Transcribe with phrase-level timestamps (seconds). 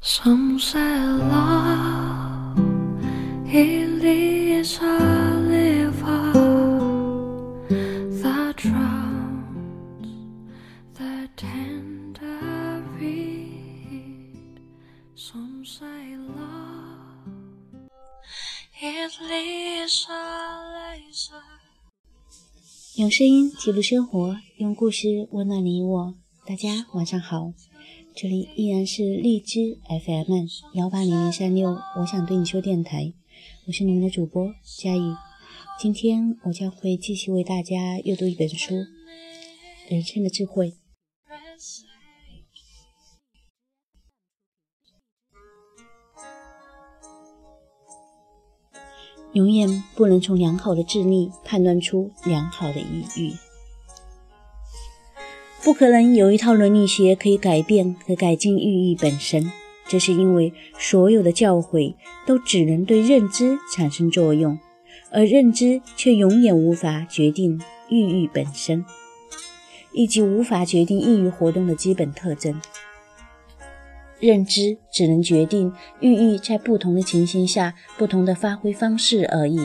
[0.00, 2.58] Some say love
[3.46, 4.98] it leads a
[5.48, 6.32] river
[8.22, 10.06] that drowns
[10.94, 14.60] the tender reed.
[15.16, 17.90] Some say love
[18.80, 20.14] it leads a
[20.74, 21.42] laser.
[22.96, 26.14] 用声音记录生活，用故事温暖你我。
[26.46, 27.52] 大家晚上好，
[28.20, 33.12] 这里依然是荔枝 FM 幺八零零三六，我想对你说电台，
[33.68, 35.14] 我是你们的主播佳宇。
[35.78, 38.74] 今天我将会继续为大家阅读一本书
[39.88, 40.70] 《人生的智慧》。
[49.32, 53.47] 永远不能从良好的智力判断出良好的抑郁，
[55.68, 59.52] 不可能有一套伦理学可以改变和改进寓意本身。
[59.86, 61.94] 这是因为所有的教诲
[62.26, 64.58] 都只能对认知产生作用，
[65.10, 68.82] 而认知却永远无法决定寓意本身，
[69.92, 72.58] 以及无法决定抑郁活动的基本特征。
[74.20, 79.60] 认知只能决定寓意在不同的情形下不同的发挥方式而已。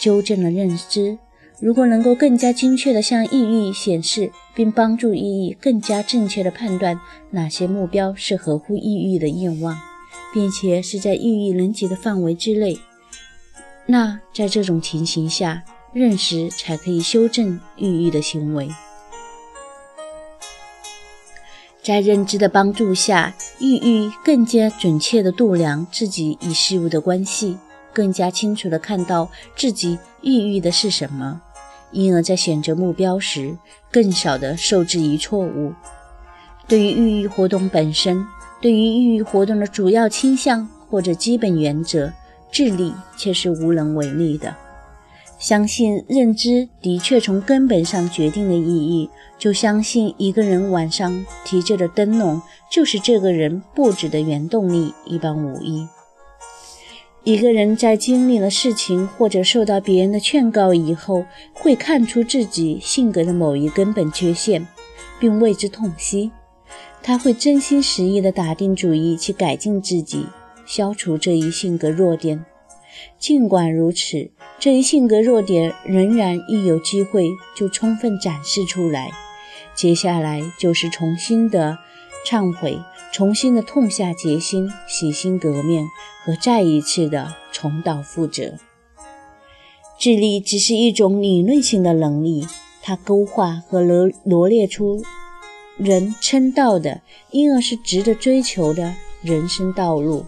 [0.00, 1.16] 纠正了认知，
[1.58, 9.78] 如果能够更加精确地向意义显示，并帮助意义更加正确地判断哪些目标是合乎意义的愿望，
[10.34, 12.78] 并且是在意义能及的范围之内，
[13.86, 18.68] 那在这种情形下，认识才可以修正意义的行为。
[21.82, 27.56] 在认知的帮助下，意欲更加准确地度量自己与事物的关系，
[27.94, 31.40] 更加清楚地看到自己意欲的是什么，
[31.96, 33.56] 因而在选择目标时，
[33.90, 35.72] 更少地受制于错误。
[36.68, 38.26] 对于意欲活动本身，
[38.60, 42.12] 对于意欲活动的主要倾向或者基本原则，
[42.52, 44.54] 智力却是无能为力的。
[45.38, 55.86] 相信认知的确从根本上决定了意义，就相信一个人晚上提着的灯笼就是这个人布置的原动力一般无异。
[57.26, 64.64] 一个人在经历了事情或者受到别人的劝告以后，会看出自己性格的某一根本缺陷，
[65.18, 66.30] 并为之痛惜。
[67.02, 70.26] 他会真心实意地打定主意去改进自己，
[70.64, 72.44] 消除这一性格弱点。
[73.18, 79.10] 尽管如此，这一性格弱点仍然一有机会就充分展示出来。
[79.74, 81.76] 接下来就是重新的
[82.24, 82.78] 忏悔，
[83.16, 85.88] 重新的痛下决心，洗心革面，
[86.22, 88.58] 和再一次的重蹈覆辙。
[89.98, 92.46] 智力只是一种理论性的能力，
[92.82, 95.02] 它勾画和罗罗列出
[95.78, 97.00] 人称道的，
[97.30, 100.26] 因而是值得追求的人生道路。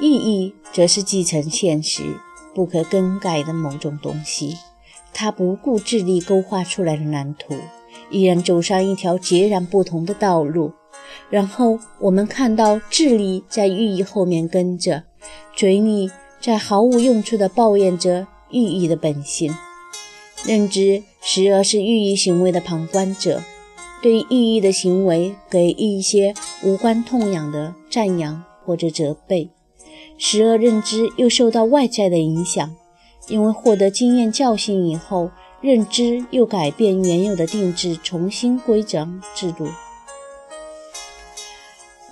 [0.00, 2.02] 意义则是继承现实
[2.52, 4.56] 不可更改的某种东西，
[5.14, 7.54] 它不顾智力勾画出来的蓝图，
[8.10, 10.72] 依然走上一条截然不同的道路。
[11.30, 15.04] 然后我们看到智力在寓意后面跟着，
[15.54, 19.54] 嘴里在毫无用处地抱怨着寓意的本性。
[20.44, 23.42] 认知时而是寓意行为的旁观者，
[24.00, 29.50] 对寓意的行为给予一些无关痛痒的赞扬或者责备。
[30.18, 32.74] 时而认知又受到外在的影响，
[33.28, 35.30] 因为获得经验教训以后，
[35.66, 39.66] 认知又改变原有的定制，重新规章制度。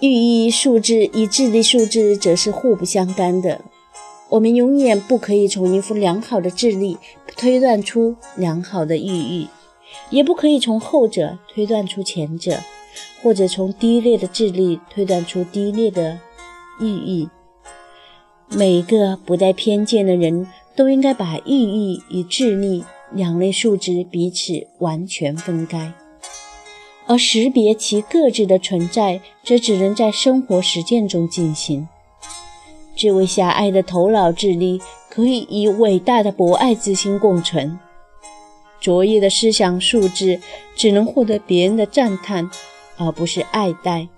[0.00, 3.60] 寓意数字与智力数字则是互不相干的。
[4.30, 6.96] 我们永远不可以从一副良好的智力
[7.36, 9.48] 推断出良好的寓意，
[10.08, 12.58] 也不可以从后者推断出前者，
[13.22, 16.18] 或者从低劣的智力推断出低劣的
[16.80, 17.28] 寓意。
[18.48, 25.92] 每一个不带偏见的人都应该把寓意与智力两类数值彼此完全分开，
[27.06, 31.88] 而识别其各自的存在，则只能在生活实践中进行。
[32.94, 37.78] 这位狭隘的头脑智力可以与伟大的博爱之心共存，
[38.80, 40.40] 卓越的思想素质
[40.74, 42.50] 只能获得别人的赞叹，
[42.96, 44.08] 而不是爱戴，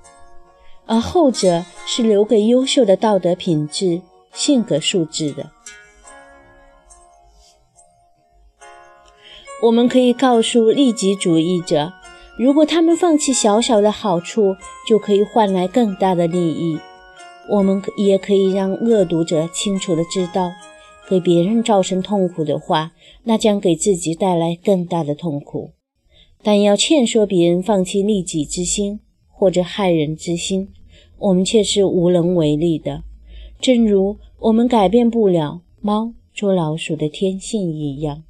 [0.87, 4.03] 而后者是留给优秀的道德品质。
[4.33, 5.49] 性格素质的，
[9.63, 11.93] 我们可以告诉利己主义者，
[12.37, 14.57] 如果他们放弃小小的好处，
[14.87, 16.79] 就可以换来更大的利益。
[17.49, 20.51] 我们也可以让恶毒者清楚地知道，
[21.09, 22.93] 给别人造成痛苦的话，
[23.23, 25.71] 那将给自己带来更大的痛苦。
[26.43, 30.69] 但要劝说别人放弃利己之心，或者害人之心，
[31.19, 33.05] 我们却是无能为力的。
[33.61, 38.25] 正如我们改变不了猫捉老鼠的天性一样。